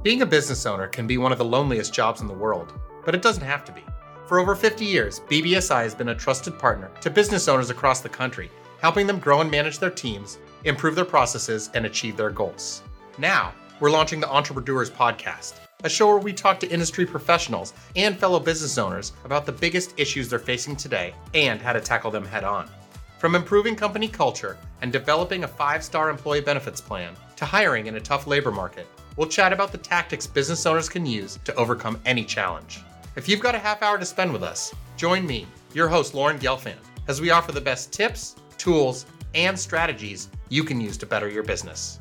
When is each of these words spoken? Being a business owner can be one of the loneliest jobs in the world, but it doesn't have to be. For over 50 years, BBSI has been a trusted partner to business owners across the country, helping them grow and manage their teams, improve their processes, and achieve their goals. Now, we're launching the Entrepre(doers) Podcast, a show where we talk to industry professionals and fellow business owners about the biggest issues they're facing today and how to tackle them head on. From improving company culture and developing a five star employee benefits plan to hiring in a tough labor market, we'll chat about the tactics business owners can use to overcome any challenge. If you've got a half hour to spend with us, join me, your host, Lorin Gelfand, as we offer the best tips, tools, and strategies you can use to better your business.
Being 0.00 0.22
a 0.22 0.26
business 0.26 0.64
owner 0.64 0.86
can 0.86 1.08
be 1.08 1.18
one 1.18 1.32
of 1.32 1.38
the 1.38 1.44
loneliest 1.44 1.92
jobs 1.92 2.20
in 2.20 2.28
the 2.28 2.32
world, 2.32 2.72
but 3.04 3.16
it 3.16 3.22
doesn't 3.22 3.42
have 3.42 3.64
to 3.64 3.72
be. 3.72 3.82
For 4.28 4.38
over 4.38 4.54
50 4.54 4.84
years, 4.84 5.18
BBSI 5.28 5.82
has 5.82 5.94
been 5.94 6.10
a 6.10 6.14
trusted 6.14 6.56
partner 6.56 6.88
to 7.00 7.10
business 7.10 7.48
owners 7.48 7.70
across 7.70 8.00
the 8.00 8.08
country, 8.08 8.48
helping 8.80 9.08
them 9.08 9.18
grow 9.18 9.40
and 9.40 9.50
manage 9.50 9.80
their 9.80 9.90
teams, 9.90 10.38
improve 10.62 10.94
their 10.94 11.04
processes, 11.04 11.70
and 11.74 11.84
achieve 11.84 12.16
their 12.16 12.30
goals. 12.30 12.82
Now, 13.18 13.52
we're 13.80 13.90
launching 13.90 14.20
the 14.20 14.28
Entrepre(doers) 14.28 14.88
Podcast, 14.88 15.54
a 15.82 15.88
show 15.88 16.06
where 16.06 16.18
we 16.18 16.32
talk 16.32 16.60
to 16.60 16.70
industry 16.70 17.04
professionals 17.04 17.72
and 17.96 18.16
fellow 18.16 18.38
business 18.38 18.78
owners 18.78 19.14
about 19.24 19.46
the 19.46 19.52
biggest 19.52 19.94
issues 19.96 20.28
they're 20.28 20.38
facing 20.38 20.76
today 20.76 21.12
and 21.34 21.60
how 21.60 21.72
to 21.72 21.80
tackle 21.80 22.12
them 22.12 22.24
head 22.24 22.44
on. 22.44 22.70
From 23.18 23.34
improving 23.34 23.74
company 23.74 24.06
culture 24.06 24.58
and 24.80 24.92
developing 24.92 25.42
a 25.42 25.48
five 25.48 25.82
star 25.82 26.08
employee 26.08 26.40
benefits 26.40 26.80
plan 26.80 27.14
to 27.34 27.44
hiring 27.44 27.88
in 27.88 27.96
a 27.96 28.00
tough 28.00 28.28
labor 28.28 28.52
market, 28.52 28.86
we'll 29.18 29.28
chat 29.28 29.52
about 29.52 29.72
the 29.72 29.78
tactics 29.78 30.26
business 30.26 30.64
owners 30.64 30.88
can 30.88 31.04
use 31.04 31.38
to 31.44 31.54
overcome 31.56 32.00
any 32.06 32.24
challenge. 32.24 32.80
If 33.16 33.28
you've 33.28 33.40
got 33.40 33.56
a 33.56 33.58
half 33.58 33.82
hour 33.82 33.98
to 33.98 34.06
spend 34.06 34.32
with 34.32 34.44
us, 34.44 34.72
join 34.96 35.26
me, 35.26 35.46
your 35.74 35.88
host, 35.88 36.14
Lorin 36.14 36.38
Gelfand, 36.38 36.78
as 37.08 37.20
we 37.20 37.30
offer 37.30 37.50
the 37.50 37.60
best 37.60 37.92
tips, 37.92 38.36
tools, 38.58 39.06
and 39.34 39.58
strategies 39.58 40.28
you 40.48 40.62
can 40.62 40.80
use 40.80 40.96
to 40.98 41.06
better 41.06 41.28
your 41.28 41.42
business. 41.42 41.98